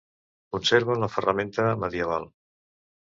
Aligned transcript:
Conserva 0.55 0.95
la 1.03 1.09
ferramenta 1.15 1.65
medieval. 1.83 2.25